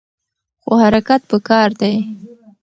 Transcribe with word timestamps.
خو 0.63 0.71
حرکت 0.83 1.21
پکار 1.31 1.69
دی. 1.79 1.93